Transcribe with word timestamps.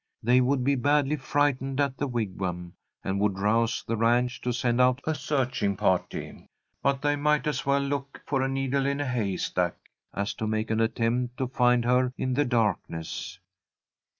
They 0.23 0.41
would 0.41 0.63
be 0.63 0.73
badly 0.73 1.15
frightened 1.15 1.79
at 1.79 1.97
the 1.99 2.07
Wigwam, 2.07 2.73
and 3.03 3.19
would 3.19 3.37
rouse 3.37 3.83
the 3.85 3.95
ranch 3.95 4.41
to 4.41 4.51
send 4.51 4.81
out 4.81 4.99
a 5.03 5.13
searching 5.13 5.77
party, 5.77 6.49
but 6.81 7.03
they 7.03 7.15
might 7.15 7.45
as 7.45 7.67
well 7.67 7.81
look 7.81 8.19
for 8.25 8.41
a 8.41 8.49
needle 8.49 8.87
in 8.87 8.99
a 8.99 9.05
haystack 9.05 9.75
as 10.11 10.33
to 10.33 10.47
make 10.47 10.71
an 10.71 10.81
attempt 10.81 11.37
to 11.37 11.45
find 11.47 11.85
her 11.85 12.13
in 12.17 12.33
the 12.33 12.45
darkness. 12.45 13.37